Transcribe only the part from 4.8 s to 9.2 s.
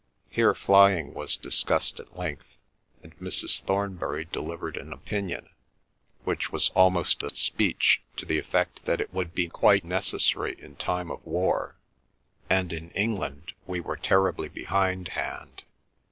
opinion which was almost a speech to the effect that it